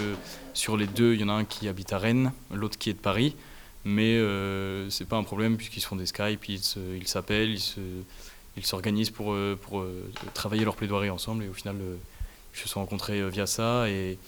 sur 0.54 0.76
les 0.76 0.86
deux, 0.86 1.14
il 1.14 1.20
y 1.20 1.24
en 1.24 1.28
a 1.28 1.32
un 1.32 1.44
qui 1.44 1.68
habite 1.68 1.92
à 1.92 1.98
Rennes, 1.98 2.32
l'autre 2.52 2.78
qui 2.78 2.90
est 2.90 2.94
de 2.94 2.98
Paris. 2.98 3.34
Mais 3.84 4.20
c'est 4.90 5.08
pas 5.08 5.16
un 5.16 5.22
problème 5.22 5.56
puisqu'ils 5.56 5.80
se 5.80 5.86
font 5.86 5.96
des 5.96 6.04
Skype, 6.04 6.50
ils 6.50 7.08
s'appellent, 7.08 7.56
ils 8.58 8.66
s'organisent 8.66 9.08
pour, 9.08 9.34
pour 9.62 9.86
travailler 10.34 10.66
leur 10.66 10.76
plaidoirie 10.76 11.08
ensemble. 11.08 11.44
Et 11.44 11.48
au 11.48 11.54
final, 11.54 11.76
ils 12.54 12.60
se 12.60 12.68
sont 12.68 12.80
rencontrés 12.80 13.26
via 13.30 13.46
ça. 13.46 13.88
Et 13.88 14.18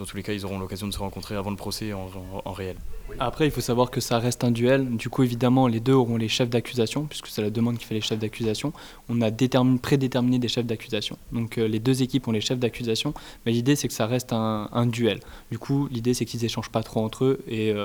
dans 0.00 0.06
tous 0.06 0.16
les 0.16 0.22
cas, 0.22 0.32
ils 0.32 0.46
auront 0.46 0.58
l'occasion 0.58 0.86
de 0.86 0.92
se 0.92 0.98
rencontrer 0.98 1.36
avant 1.36 1.50
le 1.50 1.56
procès 1.56 1.92
en 1.92 2.52
réel. 2.52 2.76
Après, 3.18 3.44
il 3.44 3.50
faut 3.50 3.60
savoir 3.60 3.90
que 3.90 4.00
ça 4.00 4.18
reste 4.18 4.44
un 4.44 4.50
duel. 4.50 4.96
Du 4.96 5.10
coup, 5.10 5.22
évidemment, 5.22 5.66
les 5.66 5.80
deux 5.80 5.92
auront 5.92 6.16
les 6.16 6.28
chefs 6.28 6.48
d'accusation, 6.48 7.04
puisque 7.04 7.26
c'est 7.26 7.42
la 7.42 7.50
demande 7.50 7.76
qui 7.76 7.84
fait 7.84 7.94
les 7.94 8.00
chefs 8.00 8.18
d'accusation. 8.18 8.72
On 9.10 9.20
a 9.20 9.30
prédéterminé 9.82 10.38
des 10.38 10.48
chefs 10.48 10.64
d'accusation. 10.64 11.18
Donc, 11.32 11.58
euh, 11.58 11.68
les 11.68 11.80
deux 11.80 12.02
équipes 12.02 12.28
ont 12.28 12.32
les 12.32 12.40
chefs 12.40 12.58
d'accusation. 12.58 13.12
Mais 13.44 13.52
l'idée, 13.52 13.76
c'est 13.76 13.88
que 13.88 13.94
ça 13.94 14.06
reste 14.06 14.32
un, 14.32 14.86
duel. 14.86 15.20
Du 15.50 15.58
coup, 15.58 15.86
l'idée, 15.90 16.14
c'est 16.14 16.24
qu'ils 16.24 16.44
échangent 16.44 16.70
pas 16.70 16.82
trop 16.82 17.00
entre 17.00 17.24
eux. 17.24 17.40
Et 17.46 17.70
euh, 17.70 17.84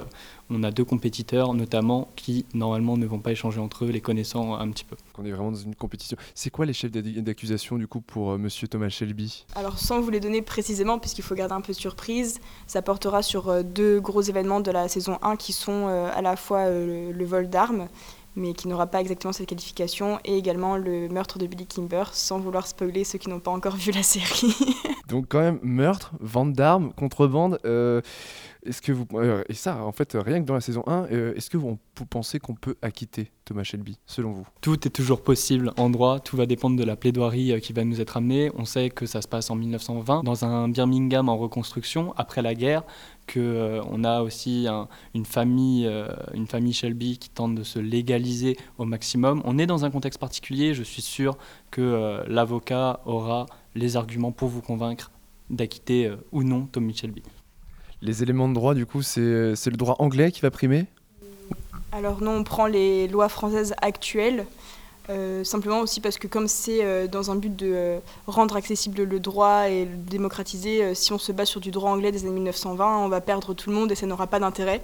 on 0.50 0.64
a 0.64 0.72
deux 0.72 0.86
compétiteurs, 0.86 1.54
notamment, 1.54 2.10
qui 2.16 2.46
normalement 2.54 2.98
ne 2.98 3.06
vont 3.06 3.20
pas 3.20 3.32
échanger 3.32 3.60
entre 3.60 3.86
eux, 3.86 3.90
les 3.90 4.02
connaissant 4.02 4.56
un 4.56 4.70
petit 4.70 4.86
peu. 4.86 4.96
On 5.18 5.26
est 5.26 5.32
vraiment 5.32 5.52
dans 5.52 5.58
une 5.58 5.76
compétition. 5.76 6.18
C'est 6.34 6.50
quoi 6.50 6.66
les 6.66 6.74
chefs 6.74 6.92
d'accusation, 6.92 7.78
du 7.78 7.88
coup, 7.88 8.02
pour 8.02 8.32
euh, 8.32 8.38
Monsieur 8.38 8.68
Thomas 8.68 8.90
Shelby? 8.90 9.46
Alors, 9.56 9.80
sans 9.80 10.02
vous 10.02 10.10
les 10.10 10.20
donner 10.20 10.42
précisément, 10.42 11.00
puisqu'il 11.00 11.24
faut 11.24 11.36
garder 11.36 11.54
un 11.54 11.62
peu 11.62 11.74
de 11.74 11.78
surprise, 11.78 12.40
ça 12.68 12.82
portera 12.82 13.22
sur 13.22 13.64
deux 13.64 14.00
gros 14.00 14.22
événements 14.22 14.60
de 14.60 14.72
la 14.72 14.88
saison 14.88 15.18
un 15.22 15.36
qui 15.36 15.54
sont 15.54 15.88
euh, 15.88 16.10
à 16.14 16.22
la 16.22 16.36
fois 16.36 16.60
euh, 16.60 17.12
le, 17.12 17.26
vol 17.26 17.50
d'armes, 17.50 17.88
mais 18.36 18.54
qui 18.54 18.68
n'aura 18.68 18.88
pas 18.88 19.02
exactement 19.02 19.34
cette 19.34 19.48
qualification, 19.48 20.20
et 20.26 20.38
également 20.38 20.78
le 20.78 21.08
meurtre 21.10 21.40
de 21.40 21.48
Billy 21.48 21.66
Kimber, 21.66 22.04
sans 22.14 22.40
vouloir 22.40 22.68
spoiler 22.68 23.04
ceux 23.04 23.18
qui 23.18 23.30
n'ont 23.30 23.40
pas 23.40 23.52
encore 23.52 23.76
vu 23.76 23.92
la 23.92 24.04
série. 24.04 24.56
Donc 25.08 25.26
quand 25.30 25.40
même, 25.40 25.60
meurtre, 25.64 26.14
vente 26.20 26.54
d'armes, 26.54 26.92
contrebande. 26.94 27.60
Euh, 27.66 28.02
est-ce 28.66 28.82
que 28.82 28.92
vous 28.92 29.06
et 29.48 29.54
ça, 29.54 29.84
en 29.84 29.92
fait, 29.92 30.18
rien 30.20 30.42
que 30.42 30.46
dans 30.46 30.54
la 30.54 30.62
saison 30.62 30.84
1, 30.88 31.08
est-ce 31.08 31.50
que 31.50 31.58
vous, 31.58 31.78
pensez 32.10 32.40
qu'on 32.40 32.56
peut 32.56 32.76
acquitter 32.82 33.32
Thomas 33.46 33.64
Shelby, 33.64 33.98
selon 34.06 34.32
vous? 34.32 34.48
Tout 34.62 34.88
est 34.88 34.92
toujours 34.92 35.24
possible 35.24 35.72
en 35.78 35.90
droit. 35.90 36.20
Tout 36.20 36.38
va 36.38 36.46
dépendre 36.46 36.78
de 36.78 36.84
la 36.84 36.96
plaidoirie 36.96 37.60
qui 37.62 37.74
va 37.74 37.84
nous 37.84 38.02
être 38.02 38.18
amenée. 38.18 38.52
On 38.56 38.66
sait 38.66 38.90
que 38.90 39.06
ça 39.06 39.22
se 39.22 39.28
passe 39.28 39.50
en 39.50 39.56
1920 39.56 40.24
dans 40.24 40.46
un 40.46 40.68
Birmingham 40.70 41.30
en 41.30 41.38
reconstruction 41.38 42.14
après 42.18 42.42
la 42.42 42.56
guerre 42.56 42.84
qu'on 43.32 43.40
euh, 43.40 44.04
a 44.04 44.22
aussi 44.22 44.68
une, 45.14 45.26
famille, 45.26 45.88
euh, 45.88 46.08
une 46.34 46.48
famille 46.48 46.74
Shelby 46.74 47.18
qui 47.18 47.30
tente 47.30 47.56
de 47.56 47.64
se 47.64 47.80
légaliser 47.80 48.58
au 48.78 48.86
maximum. 48.86 49.42
On 49.46 49.58
est 49.58 49.66
dans 49.66 49.86
un 49.86 49.92
contexte 49.92 50.20
particulier, 50.20 50.74
je 50.74 50.84
suis 50.84 51.02
sûr 51.02 51.38
que 51.72 51.82
euh, 51.82 52.24
l'avocat 52.28 53.02
aura 53.06 53.46
les 53.74 53.98
arguments 53.98 54.32
pour 54.32 54.50
vous 54.50 54.62
convaincre 54.62 55.12
d'acquitter 55.50 56.12
ou 56.32 56.44
non 56.44 56.66
Tommy 56.66 56.96
Shelby. 56.96 57.22
Les 58.06 58.22
éléments 58.22 58.48
de 58.48 58.54
droit, 58.54 58.76
du 58.76 58.86
coup, 58.86 59.02
c'est 59.02 59.20
le 59.22 59.78
droit 59.78 59.96
anglais 59.98 60.32
qui 60.32 60.42
va 60.42 60.52
primer 60.52 60.86
Alors 61.92 62.22
non, 62.22 62.34
on 62.34 62.44
prend 62.44 62.68
les 62.68 63.08
lois 63.08 63.30
françaises 63.30 63.74
actuelles, 63.82 64.46
euh, 65.10 65.44
simplement 65.44 65.80
aussi 65.80 66.02
parce 66.02 66.20
que 66.20 66.28
comme 66.28 66.48
c'est 66.48 66.84
euh, 66.84 67.08
dans 67.08 67.32
un 67.32 67.36
but 67.36 67.56
de 67.56 67.72
euh, 67.74 68.00
rendre 68.28 68.56
accessible 68.58 69.02
le 69.02 69.20
droit 69.20 69.70
et 69.70 69.86
le 69.86 69.96
démocratiser, 69.96 70.94
si 70.94 71.14
on 71.14 71.18
se 71.18 71.32
base 71.32 71.48
sur 71.48 71.60
du 71.60 71.72
droit 71.72 71.90
anglais 71.90 72.12
des 72.12 72.26
années 72.26 72.36
1920, 72.36 73.00
on 73.00 73.08
va 73.08 73.22
perdre 73.22 73.56
tout 73.56 73.72
le 73.72 73.76
monde 73.76 73.92
et 73.92 73.96
ça 73.96 74.06
n'aura 74.06 74.28
pas 74.28 74.40
d'intérêt. 74.40 74.84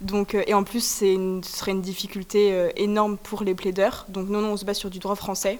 Donc, 0.00 0.36
et 0.46 0.54
en 0.54 0.62
plus, 0.62 0.84
ce 0.84 1.40
serait 1.42 1.72
une 1.72 1.82
difficulté 1.82 2.70
énorme 2.76 3.16
pour 3.16 3.42
les 3.42 3.56
plaideurs. 3.56 4.06
Donc 4.08 4.28
non, 4.28 4.40
non, 4.40 4.52
on 4.52 4.56
se 4.56 4.64
base 4.64 4.78
sur 4.78 4.90
du 4.90 5.00
droit 5.00 5.16
français. 5.16 5.58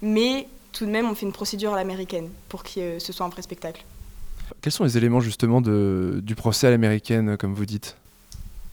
mais 0.00 0.48
tout 0.72 0.86
de 0.86 0.90
même, 0.90 1.10
on 1.10 1.14
fait 1.14 1.26
une 1.26 1.32
procédure 1.32 1.74
à 1.74 1.76
l'américaine 1.76 2.30
pour 2.48 2.62
que 2.62 2.98
ce 2.98 3.12
soit 3.12 3.26
un 3.26 3.28
vrai 3.28 3.42
spectacle. 3.42 3.84
Quels 4.60 4.72
sont 4.72 4.84
les 4.84 4.96
éléments 4.96 5.20
justement 5.20 5.60
du 5.60 6.34
procès 6.36 6.66
à 6.66 6.70
l'américaine, 6.70 7.36
comme 7.36 7.54
vous 7.54 7.66
dites? 7.66 7.96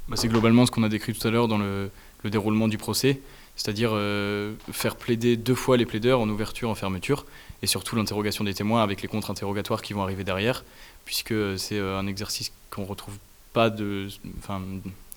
Bah, 0.08 0.16
C'est 0.16 0.28
globalement 0.28 0.66
ce 0.66 0.72
qu'on 0.72 0.84
a 0.84 0.90
décrit 0.90 1.14
tout 1.14 1.28
à 1.28 1.32
l'heure 1.32 1.48
dans 1.48 1.58
le, 1.58 1.90
le, 2.24 2.30
déroulement 2.30 2.68
du 2.68 2.78
procès, 2.78 3.20
c'est-à-dire 3.56 3.92
euh, 3.94 4.54
faire 4.72 4.96
plaider 4.96 5.36
deux 5.36 5.56
fois 5.56 5.78
les 5.78 5.86
plaideurs 5.86 6.20
en 6.20 6.30
ouverture, 6.30 6.70
en 6.70 6.76
fermeture, 6.76 7.26
et 7.62 7.68
surtout 7.68 7.96
l'interrogation 7.96 8.44
des 8.44 8.54
témoins 8.54 8.84
avec 8.84 9.02
les 9.02 9.08
contre-interrogatoires 9.08 9.82
qui 9.82 9.94
vont 9.94 10.04
arriver 10.04 10.24
derrière, 10.24 10.64
puisque 11.06 11.34
c'est 11.58 11.78
euh, 11.78 12.00
un 12.00 12.08
exercice 12.08 12.52
qu'on 12.70 12.84
ne 12.84 12.88
retrouve 12.88 13.18
pas 13.54 13.74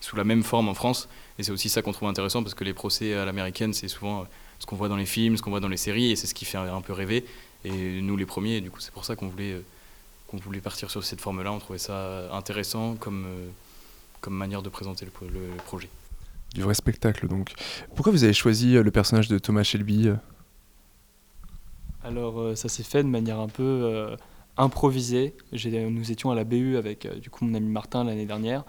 sous 0.01 0.15
la 0.15 0.23
même 0.23 0.43
forme 0.43 0.67
en 0.67 0.73
France, 0.73 1.07
et 1.37 1.43
c'est 1.43 1.51
aussi 1.51 1.69
ça 1.69 1.81
qu'on 1.81 1.91
trouve 1.91 2.09
intéressant, 2.09 2.43
parce 2.43 2.55
que 2.55 2.63
les 2.63 2.73
procès 2.73 3.13
à 3.13 3.25
l'américaine, 3.25 3.73
c'est 3.73 3.87
souvent 3.87 4.25
ce 4.59 4.65
qu'on 4.65 4.75
voit 4.75 4.89
dans 4.89 4.95
les 4.95 5.05
films, 5.05 5.37
ce 5.37 5.41
qu'on 5.41 5.51
voit 5.51 5.59
dans 5.59 5.67
les 5.67 5.77
séries, 5.77 6.11
et 6.11 6.15
c'est 6.15 6.27
ce 6.27 6.33
qui 6.33 6.45
fait 6.45 6.57
un 6.57 6.81
peu 6.81 6.93
rêver. 6.93 7.25
Et 7.65 8.01
nous, 8.01 8.17
les 8.17 8.25
premiers, 8.25 8.57
et 8.57 8.61
du 8.61 8.71
coup, 8.71 8.79
c'est 8.79 8.91
pour 8.91 9.05
ça 9.05 9.15
qu'on 9.15 9.27
voulait, 9.27 9.53
euh, 9.53 9.63
qu'on 10.31 10.37
voulait 10.37 10.61
partir 10.61 10.89
sur 10.89 11.03
cette 11.03 11.21
forme-là. 11.21 11.51
On 11.51 11.59
trouvait 11.59 11.79
ça 11.79 12.33
intéressant 12.33 12.95
comme, 12.95 13.25
euh, 13.25 13.47
comme 14.21 14.33
manière 14.33 14.61
de 14.61 14.69
présenter 14.69 15.05
le, 15.05 15.27
le, 15.27 15.55
projet. 15.65 15.89
Du 16.53 16.61
vrai 16.61 16.73
spectacle, 16.73 17.27
donc. 17.27 17.53
Pourquoi 17.95 18.11
vous 18.11 18.23
avez 18.23 18.33
choisi 18.33 18.75
euh, 18.75 18.83
le 18.83 18.91
personnage 18.91 19.27
de 19.27 19.37
Thomas 19.37 19.63
Shelby 19.63 20.09
Alors, 22.03 22.57
ça 22.57 22.69
s'est 22.69 22.83
fait 22.83 23.03
de 23.03 23.09
manière 23.09 23.39
un 23.39 23.47
peu 23.47 24.15
improvisée. 24.57 25.35
Nous 25.51 26.11
étions 26.11 26.31
à 26.31 26.35
la 26.35 26.43
BU 26.43 26.77
avec 26.77 27.07
du 27.19 27.29
coup 27.29 27.45
mon 27.45 27.53
ami 27.53 27.67
Martin 27.67 28.03
l'année 28.03 28.25
dernière. 28.25 28.63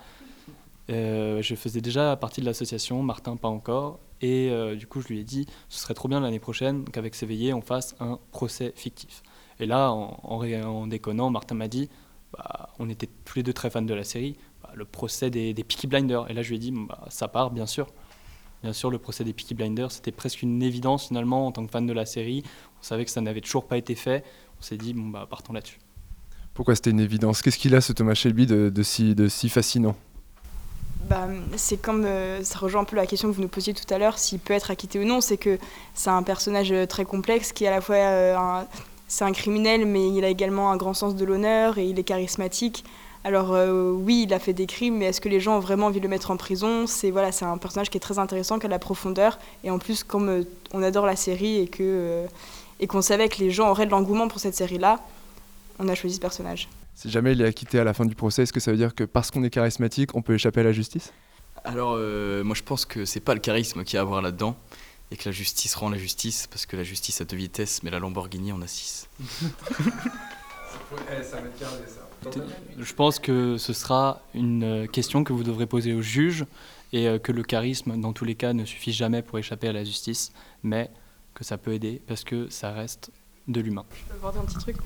je 0.89 1.55
faisais 1.57 1.81
déjà 1.81 2.17
partie 2.17 2.41
de 2.41 2.47
l'association, 2.47 3.03
Martin 3.03 3.37
pas 3.37 3.49
encore, 3.49 3.99
et 4.23 4.51
euh, 4.51 4.77
du 4.77 4.87
coup, 4.87 5.01
je 5.01 5.09
lui 5.09 5.19
ai 5.19 5.25
dit, 5.25 5.47
ce 5.69 5.81
serait 5.81 5.95
trop 5.95 6.09
bien 6.09 6.21
l'année 6.21 6.39
prochaine 6.39 6.85
qu'avec 6.85 7.15
S'éveiller, 7.15 7.53
on 7.53 7.61
fasse 7.61 7.97
un 8.01 8.19
procès 8.31 8.73
fictif. 8.77 9.23
Et 9.63 9.67
là, 9.67 9.93
en, 9.93 10.19
en, 10.25 10.87
déconnant, 10.89 11.31
Martin 11.31 11.55
m'a 11.55 11.69
dit, 11.69 11.89
bah, 12.33 12.71
on 12.81 12.89
était 12.89 13.09
tous 13.25 13.37
les 13.37 13.43
deux 13.45 13.53
très 13.53 13.71
fans 13.71 13.81
de 13.81 13.95
la 13.95 14.03
série, 14.03 14.37
bah, 14.61 14.71
le 14.75 14.85
procès 14.85 15.31
des, 15.31 15.55
des, 15.55 15.63
Peaky 15.63 15.87
Blinders. 15.87 16.29
Et 16.29 16.35
là, 16.35 16.43
je 16.43 16.49
lui 16.49 16.57
ai 16.57 16.59
dit, 16.59 16.73
bah, 16.73 17.07
ça 17.11 17.29
part, 17.29 17.53
bien 17.53 17.67
sûr. 17.67 17.87
Bien 18.65 18.73
sûr, 18.73 18.91
le 18.91 18.99
procès 18.99 19.23
des 19.23 19.33
Peaky 19.33 19.55
Blinders, 19.55 19.93
c'était 19.93 20.11
presque 20.11 20.43
une 20.43 20.65
évidence 20.65 21.07
finalement 21.07 21.47
en 21.47 21.53
tant 21.53 21.65
que 21.65 21.71
fan 21.71 21.87
de 21.87 21.93
la 21.93 22.07
série. 22.07 22.43
On 22.81 22.83
savait 22.83 23.05
que 23.05 23.11
ça 23.13 23.21
n'avait 23.21 23.41
toujours 23.41 23.69
pas 23.69 23.79
été 23.79 23.95
fait. 23.95 24.25
On 24.59 24.63
s'est 24.63 24.77
dit, 24.77 24.95
bon, 24.95 25.09
bah, 25.09 25.29
partons 25.31 25.53
là-dessus. 25.53 25.79
Pourquoi 26.55 26.75
c'était 26.75 26.91
une 26.91 27.01
évidence? 27.01 27.41
Qu'est-ce 27.41 27.59
qu'il 27.59 27.77
a, 27.77 27.81
ce 27.81 27.93
Thomas 27.93 28.15
Shelby, 28.15 28.47
de, 28.47 28.69
de, 28.69 28.83
si, 28.83 29.15
de 29.15 29.29
si 29.29 29.49
fascinant? 29.49 29.95
Bah, 31.09 31.29
c'est 31.57 31.81
comme 31.81 32.05
euh, 32.05 32.43
ça 32.43 32.59
rejoint 32.59 32.83
un 32.83 32.85
peu 32.85 32.97
la 32.97 33.07
question 33.07 33.29
que 33.29 33.35
vous 33.35 33.43
nous 33.43 33.49
posiez 33.49 33.75
tout 33.75 33.93
à 33.93 33.99
l'heure, 33.99 34.19
s'il 34.19 34.39
peut 34.39 34.55
être 34.55 34.71
acquitté 34.71 34.99
ou 34.99 35.05
non. 35.05 35.21
C'est 35.21 35.37
que 35.37 35.59
c'est 35.95 36.11
un 36.11 36.23
personnage 36.23 36.73
euh, 36.73 36.87
très 36.87 37.05
complexe 37.05 37.53
qui 37.53 37.65
est 37.65 37.69
à 37.69 37.71
la 37.71 37.81
fois 37.81 37.97
euh, 37.97 38.37
un, 38.37 38.67
c'est 39.13 39.25
un 39.25 39.33
criminel, 39.33 39.85
mais 39.85 40.09
il 40.09 40.25
a 40.25 40.29
également 40.29 40.73
un 40.73 40.79
grand 40.79 40.95
sens 40.95 41.15
de 41.15 41.25
l'honneur 41.27 41.77
et 41.77 41.85
il 41.85 41.99
est 41.99 42.03
charismatique. 42.03 42.83
Alors 43.25 43.55
oui, 43.95 44.25
il 44.27 44.33
a 44.33 44.39
fait 44.39 44.55
des 44.55 44.65
crimes, 44.67 44.97
mais 44.97 45.05
est-ce 45.05 45.21
que 45.21 45.29
les 45.29 45.39
gens 45.39 45.59
ont 45.59 45.61
vraiment 45.61 45.89
envie 45.89 46.01
de 46.01 46.05
le 46.05 46.09
mettre 46.09 46.31
en 46.31 46.39
prison? 46.39 46.87
C'est 46.87 47.11
voilà, 47.11 47.31
c'est 47.31 47.45
un 47.45 47.59
personnage 47.59 47.91
qui 47.91 47.99
est 47.99 48.01
très 48.01 48.19
intéressant, 48.19 48.59
qui 48.59 48.65
a 48.65 48.69
de 48.69 48.73
la 48.73 48.79
profondeur. 48.79 49.39
Et 49.65 49.71
en 49.71 49.79
plus, 49.79 50.03
comme 50.03 50.45
on 50.73 50.83
adore 50.83 51.05
la 51.05 51.15
série 51.15 51.59
et 51.59 51.69
que 51.69 52.25
et 52.81 52.87
qu'on 52.87 53.03
savait 53.03 53.29
que 53.29 53.39
les 53.39 53.51
gens 53.51 53.69
auraient 53.71 53.85
de 53.85 53.91
l'engouement 53.91 54.29
pour 54.29 54.41
cette 54.41 54.55
série-là, 54.55 54.99
on 55.79 55.89
a 55.89 55.95
choisi 55.95 56.17
ce 56.17 56.21
personnage. 56.21 56.71
Si 56.95 57.11
jamais 57.11 57.33
il 57.33 57.43
est 57.43 57.47
acquitté 57.47 57.79
à 57.79 57.85
la 57.85 57.93
fin 57.93 58.07
du 58.07 58.15
procès, 58.15 58.45
est-ce 58.45 58.53
que 58.53 58.61
ça 58.61 58.71
veut 58.71 58.79
dire 58.79 58.95
que 58.95 59.05
parce 59.05 59.31
qu'on 59.31 59.45
est 59.45 59.51
charismatique, 59.51 60.17
on 60.17 60.23
peut 60.23 60.35
échapper 60.35 60.61
à 60.61 60.65
la 60.65 60.73
justice? 60.73 61.13
Alors, 61.65 61.97
euh, 61.97 62.43
moi 62.43 62.55
je 62.55 62.63
pense 62.63 62.87
que 62.87 63.05
c'est 63.05 63.21
pas 63.21 63.35
le 63.35 63.41
charisme 63.41 63.85
qui 63.85 63.99
a 63.99 64.01
à 64.01 64.05
voir 64.05 64.23
là-dedans, 64.23 64.57
et 65.13 65.17
que 65.17 65.29
la 65.29 65.33
justice 65.33 65.75
rend 65.75 65.91
la 65.91 65.99
justice, 65.99 66.47
parce 66.49 66.65
que 66.67 66.77
la 66.77 66.83
justice 66.83 67.21
a 67.21 67.25
deux 67.25 67.37
vitesses, 67.37 67.83
mais 67.83 67.91
la 67.91 67.99
Lamborghini 67.99 68.51
en 68.51 68.63
a 68.63 68.67
six. 68.67 69.09
Je 72.79 72.93
pense 72.95 73.19
que 73.19 73.57
ce 73.59 73.73
sera 73.73 74.23
une 74.35 74.65
euh, 74.65 74.87
question 74.87 75.23
que 75.23 75.33
vous 75.33 75.45
devrez 75.45 75.67
poser 75.67 75.93
au 75.93 76.03
juge 76.03 76.47
et 76.93 77.09
euh, 77.09 77.19
que 77.19 77.33
le 77.33 77.43
charisme, 77.43 78.01
dans 78.01 78.13
tous 78.13 78.25
les 78.25 78.35
cas, 78.35 78.53
ne 78.53 78.65
suffit 78.65 78.93
jamais 78.93 79.23
pour 79.23 79.39
échapper 79.39 79.69
à 79.69 79.73
la 79.73 79.85
justice, 79.85 80.33
mais 80.63 80.91
que 81.35 81.45
ça 81.45 81.59
peut 81.59 81.73
aider 81.73 82.01
parce 82.07 82.25
que 82.25 82.49
ça 82.49 82.73
reste 82.73 83.11
de 83.49 83.61
l'humain. 83.61 83.85
Je 83.95 84.13
peux 84.13 84.19
voir 84.19 84.37
un 84.39 84.45
petit 84.45 84.59
truc? 84.59 84.77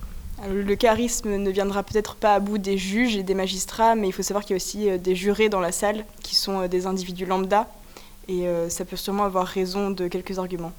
Le 0.45 0.75
charisme 0.75 1.37
ne 1.37 1.51
viendra 1.51 1.83
peut-être 1.83 2.15
pas 2.15 2.35
à 2.35 2.41
bout 2.41 2.59
des 2.59 2.77
juges 2.77 3.17
et 3.17 3.23
des 3.23 3.35
magistrats, 3.35 3.95
mais 3.95 4.09
il 4.09 4.13
faut 4.13 4.23
savoir 4.23 4.45
qu'il 4.45 4.51
y 4.51 4.55
a 4.55 4.59
aussi 4.59 4.91
euh, 4.91 4.99
des 4.99 5.15
jurés 5.15 5.49
dans 5.49 5.61
la 5.61 5.73
salle 5.73 6.05
qui 6.23 6.35
sont 6.35 6.61
euh, 6.61 6.69
des 6.69 6.87
individus 6.87 7.25
lambda, 7.25 7.67
et 8.29 8.47
euh, 8.47 8.69
ça 8.69 8.85
peut 8.85 8.97
sûrement 8.97 9.25
avoir 9.25 9.47
raison 9.47 9.91
de 9.91 10.09
quelques 10.09 10.39
arguments. 10.39 10.73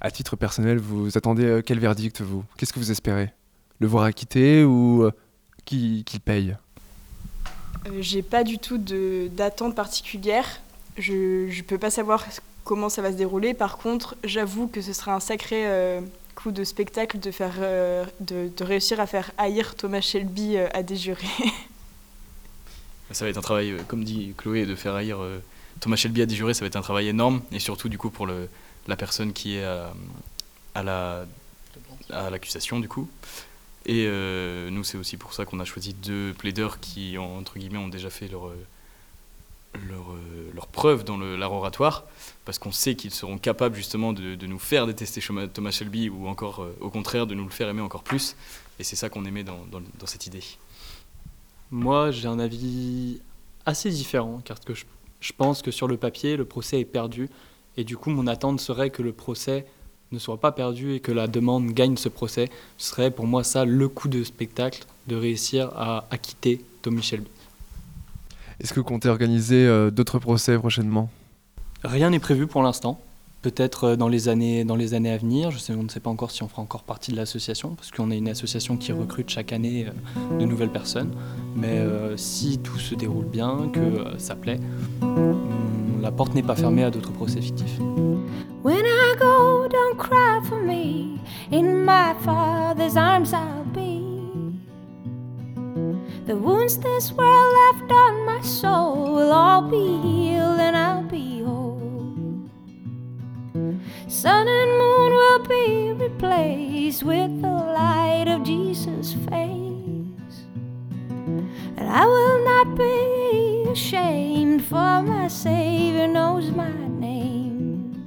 À 0.00 0.10
titre 0.10 0.36
personnel, 0.36 0.78
vous 0.78 1.16
attendez 1.16 1.60
quel 1.64 1.78
verdict, 1.78 2.20
vous? 2.20 2.44
Qu'est-ce 2.56 2.72
que 2.72 2.78
vous 2.78 2.90
espérez? 2.90 3.32
Le 3.78 3.86
voir 3.86 4.04
acquitté 4.04 4.62
ou 4.64 5.10
qu'il 5.64 6.04
paye? 6.24 6.56
J'ai 8.00 8.22
pas 8.22 8.44
du 8.44 8.58
tout 8.58 8.78
d'attente 8.78 9.74
particulière. 9.74 10.60
Je 10.98 11.46
ne 11.46 11.62
peux 11.62 11.78
pas 11.78 11.90
savoir 11.90 12.24
comment 12.64 12.88
ça 12.88 13.00
va 13.00 13.10
se 13.10 13.16
dérouler. 13.16 13.54
Par 13.54 13.78
contre, 13.78 14.16
j'avoue 14.22 14.68
que 14.68 14.82
ce 14.82 14.92
sera 14.92 15.14
un 15.14 15.20
sacré 15.20 15.66
coup 16.36 16.52
de 16.52 16.62
spectacle 16.62 17.18
de, 17.18 17.30
faire, 17.32 17.54
euh, 17.58 18.04
de, 18.20 18.50
réussir 18.60 19.00
à 19.00 19.06
faire 19.06 19.32
haïr 19.38 19.74
Thomas 19.74 20.02
Shelby 20.02 20.56
euh, 20.56 20.68
à 20.72 20.84
des 20.84 20.94
jurés. 20.94 21.26
ça 23.10 23.24
va 23.24 23.30
être 23.30 23.38
un 23.38 23.42
travail, 23.42 23.72
euh, 23.72 23.78
comme 23.88 24.04
dit 24.04 24.34
Chloé, 24.36 24.66
de 24.66 24.76
faire 24.76 24.94
haïr 24.94 25.18
Thomas 25.80 25.96
Shelby 25.96 26.22
à 26.22 26.26
des 26.26 26.34
jurés, 26.34 26.54
ça 26.54 26.60
va 26.60 26.66
être 26.66 26.76
un 26.76 26.82
travail 26.82 27.08
énorme, 27.08 27.42
et 27.52 27.58
surtout 27.58 27.88
du 27.88 27.98
coup 27.98 28.10
pour 28.10 28.26
le, 28.26 28.48
la 28.86 28.96
personne 28.96 29.32
qui 29.32 29.56
est 29.56 29.64
à, 29.64 30.82
la 30.82 31.26
à 32.10 32.30
l'accusation 32.30 32.80
du 32.80 32.88
coup. 32.88 33.08
Et 33.84 34.08
nous, 34.70 34.82
c'est 34.82 34.98
aussi 34.98 35.16
pour 35.16 35.32
ça 35.32 35.44
qu'on 35.44 35.60
a 35.60 35.64
choisi 35.64 35.94
deux 35.94 36.34
plaideurs 36.36 36.80
qui, 36.80 37.18
entre 37.18 37.58
guillemets, 37.58 37.78
ont 37.78 37.88
déjà 37.88 38.10
fait 38.10 38.26
leur, 38.26 38.50
leur, 39.88 40.12
euh, 40.12 40.50
leur 40.54 40.66
preuve 40.66 41.04
dans 41.04 41.16
l'art 41.16 41.52
oratoire, 41.52 42.04
parce 42.44 42.58
qu'on 42.58 42.72
sait 42.72 42.94
qu'ils 42.94 43.12
seront 43.12 43.38
capables 43.38 43.74
justement 43.74 44.12
de, 44.12 44.46
nous 44.46 44.58
faire 44.58 44.86
détester 44.86 45.20
Thomas 45.52 45.70
Shelby 45.70 46.08
ou 46.08 46.28
encore 46.28 46.62
euh, 46.62 46.76
au 46.80 46.90
contraire 46.90 47.26
de 47.26 47.34
nous 47.34 47.44
le 47.44 47.50
faire 47.50 47.68
aimer 47.68 47.82
encore 47.82 48.02
plus. 48.02 48.36
Et 48.78 48.84
c'est 48.84 48.96
ça 48.96 49.08
qu'on 49.08 49.24
aimait 49.24 49.44
dans, 49.44 49.66
cette 50.06 50.26
idée. 50.26 50.44
Moi, 51.70 52.10
j'ai 52.10 52.28
un 52.28 52.38
avis 52.38 53.20
assez 53.64 53.90
différent, 53.90 54.40
car 54.44 54.60
que 54.60 54.74
je, 54.74 54.84
je, 55.20 55.32
pense 55.32 55.62
que 55.62 55.70
sur 55.70 55.88
le 55.88 55.96
papier, 55.96 56.36
le 56.36 56.44
procès 56.44 56.80
est 56.80 56.84
perdu. 56.84 57.28
Et 57.76 57.84
du 57.84 57.96
coup, 57.96 58.10
mon 58.10 58.26
attente 58.26 58.60
serait 58.60 58.90
que 58.90 59.02
le 59.02 59.12
procès 59.12 59.66
ne 60.12 60.18
soit 60.18 60.40
pas 60.40 60.52
perdu 60.52 60.94
et 60.94 61.00
que 61.00 61.12
la 61.12 61.26
demande 61.26 61.66
gagne 61.72 61.96
ce 61.96 62.08
procès. 62.08 62.48
Ce 62.78 62.90
serait 62.90 63.10
pour 63.10 63.26
moi 63.26 63.44
ça 63.44 63.64
le 63.64 63.88
coup 63.88 64.08
de 64.08 64.22
spectacle, 64.24 64.84
de 65.08 65.16
réussir 65.16 65.70
à 65.76 66.06
acquitter 66.10 66.64
Tommy 66.82 67.02
Shelby. 67.02 67.28
Est-ce 68.60 68.72
que 68.72 68.80
vous 68.80 68.86
comptez 68.86 69.08
organiser 69.08 69.66
euh, 69.66 69.90
d'autres 69.90 70.18
procès 70.18 70.56
prochainement? 70.56 71.10
Rien 71.84 72.10
n'est 72.10 72.18
prévu 72.18 72.46
pour 72.46 72.62
l'instant. 72.62 73.00
Peut-être 73.46 73.84
euh, 73.84 73.96
dans 73.96 74.08
les 74.08 74.28
années 74.28 74.64
dans 74.64 74.74
les 74.74 74.94
années 74.94 75.12
à 75.12 75.16
venir. 75.16 75.52
Je 75.52 75.58
sais, 75.58 75.72
on 75.72 75.84
ne 75.84 75.88
sait 75.88 76.00
pas 76.00 76.10
encore 76.10 76.32
si 76.32 76.42
on 76.42 76.48
fera 76.48 76.62
encore 76.62 76.82
partie 76.82 77.12
de 77.12 77.16
l'association, 77.16 77.76
parce 77.76 77.92
qu'on 77.92 78.10
est 78.10 78.18
une 78.18 78.28
association 78.28 78.76
qui 78.76 78.90
recrute 78.90 79.30
chaque 79.30 79.52
année 79.52 79.86
euh, 79.86 80.38
de 80.40 80.44
nouvelles 80.44 80.72
personnes. 80.72 81.12
Mais 81.54 81.80
si 82.16 82.58
tout 82.58 82.80
se 82.80 82.96
déroule 82.96 83.26
bien, 83.26 83.70
que 83.72 84.18
ça 84.18 84.34
plaît, 84.34 84.58
hmm, 85.00 86.02
la 86.02 86.10
porte 86.10 86.34
n'est 86.34 86.42
pas 86.42 86.56
fermée 86.56 86.82
à 86.82 86.90
d'autres 86.90 87.12
procès 87.12 87.40
fictifs. 87.40 87.78
When 88.64 88.84
I 88.84 89.14
go, 89.16 89.68
don't 89.68 89.96
cry 89.96 90.40
for 90.48 90.60
me. 90.60 91.20
In 91.52 91.84
my 91.84 92.14
father's 92.24 92.96
arms 92.96 93.32
I'll 93.32 93.64
be. 93.72 94.02
The 96.26 96.34
wounds 96.34 96.78
this 96.78 97.12
world 97.12 97.54
left 97.62 97.92
on 97.92 98.26
my 98.26 98.40
soul 98.42 99.14
will 99.14 99.30
all 99.30 99.62
be 99.62 100.00
healed 100.02 100.58
and 100.58 100.76
I'll 100.76 101.04
be. 101.04 101.25
Sun 104.08 104.46
and 104.46 104.70
moon 104.78 105.12
will 105.12 105.38
be 105.40 105.92
replaced 105.92 107.02
with 107.02 107.42
the 107.42 107.48
light 107.48 108.26
of 108.28 108.44
Jesus' 108.44 109.14
face. 109.14 110.46
And 111.76 111.88
I 111.88 112.06
will 112.06 112.44
not 112.44 112.76
be 112.78 113.66
ashamed, 113.68 114.64
for 114.64 115.02
my 115.02 115.26
Savior 115.26 116.06
knows 116.06 116.52
my 116.52 116.70
name. 116.70 118.00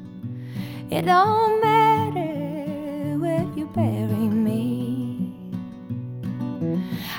It 0.89 1.01
don't 1.01 1.61
matter 1.61 3.19
where 3.19 3.45
you 3.57 3.65
bury 3.75 4.29
me. 4.47 5.33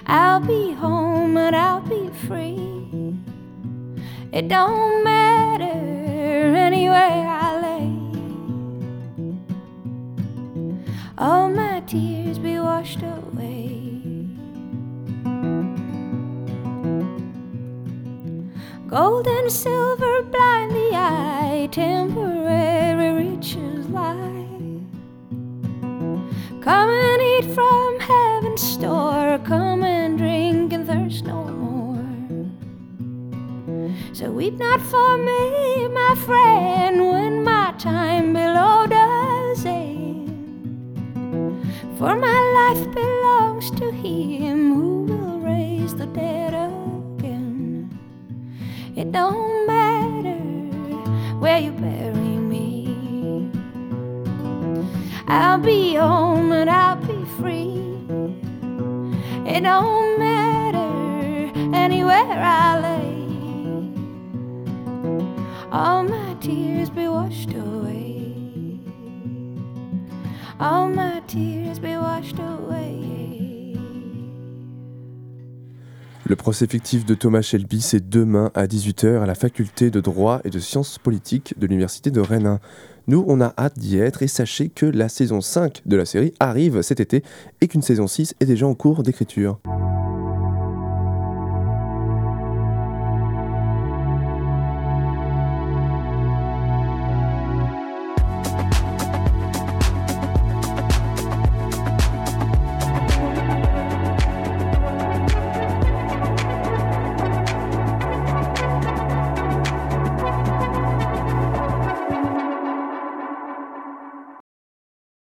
I'll 0.06 0.40
be 0.40 0.72
home 0.72 1.36
and 1.36 1.54
I'll 1.54 1.82
be 1.82 2.08
free. 2.26 3.14
It 4.32 4.48
don't 4.48 5.04
matter 5.04 5.64
anywhere 6.56 7.39
tears 11.90 12.38
be 12.38 12.56
washed 12.56 13.02
away. 13.02 13.90
Gold 18.86 19.26
and 19.26 19.50
silver 19.50 20.22
blind 20.22 20.70
the 20.70 20.90
eye, 20.94 21.68
temporary 21.72 23.10
riches 23.24 23.88
lie. 23.88 24.46
Come 26.60 26.90
and 26.90 27.22
eat 27.22 27.52
from 27.56 27.98
heaven's 27.98 28.62
store, 28.62 29.40
come 29.44 29.82
and 29.82 30.16
drink 30.16 30.72
and 30.72 30.86
thirst 30.86 31.24
no 31.24 31.42
more. 31.42 32.06
So 34.12 34.30
weep 34.30 34.54
not 34.58 34.80
for 34.80 35.16
me, 35.16 35.88
my 35.88 36.14
friend, 36.24 37.08
when 37.08 37.42
my 37.42 37.74
time 37.78 38.32
below 38.32 38.86
does 38.86 39.64
end. 39.66 39.89
For 42.00 42.16
my 42.16 42.40
life 42.58 42.94
belongs 42.94 43.70
to 43.72 43.90
him 43.90 44.72
who 44.72 45.02
will 45.02 45.38
raise 45.40 45.94
the 45.94 46.06
dead 46.06 46.54
again. 46.54 47.90
It 48.96 49.12
don't 49.12 49.66
matter 49.66 50.38
where 51.40 51.58
you 51.58 51.72
bury 51.72 52.38
me. 52.52 53.50
I'll 55.28 55.58
be 55.58 55.96
home 55.96 56.52
and 56.52 56.70
I'll 56.70 56.96
be 56.96 57.22
free. 57.38 57.82
It 59.44 59.60
don't 59.60 60.18
matter 60.18 61.52
anywhere 61.76 62.32
I 62.32 62.80
lay. 62.80 63.92
All 65.70 66.04
my 66.04 66.34
tears 66.40 66.88
be 66.88 67.08
washed 67.08 67.52
away. 67.52 67.79
All 70.62 70.90
my 70.90 71.22
tears 71.26 71.80
be 71.80 71.96
washed 71.96 72.38
away. 72.38 73.74
Le 76.26 76.36
procès 76.36 76.66
fictif 76.66 77.06
de 77.06 77.14
Thomas 77.14 77.40
Shelby, 77.40 77.80
c'est 77.80 78.10
demain 78.10 78.50
à 78.54 78.66
18h 78.66 79.22
à 79.22 79.26
la 79.26 79.34
faculté 79.34 79.90
de 79.90 80.02
droit 80.02 80.42
et 80.44 80.50
de 80.50 80.58
sciences 80.58 80.98
politiques 80.98 81.58
de 81.58 81.66
l'université 81.66 82.10
de 82.10 82.20
Rennes 82.20 82.46
1. 82.46 82.60
Nous, 83.06 83.24
on 83.26 83.40
a 83.40 83.54
hâte 83.56 83.78
d'y 83.78 83.98
être 83.98 84.22
et 84.22 84.28
sachez 84.28 84.68
que 84.68 84.84
la 84.84 85.08
saison 85.08 85.40
5 85.40 85.80
de 85.86 85.96
la 85.96 86.04
série 86.04 86.34
arrive 86.40 86.82
cet 86.82 87.00
été 87.00 87.24
et 87.62 87.66
qu'une 87.66 87.80
saison 87.80 88.06
6 88.06 88.34
est 88.38 88.46
déjà 88.46 88.66
en 88.66 88.74
cours 88.74 89.02
d'écriture. 89.02 89.60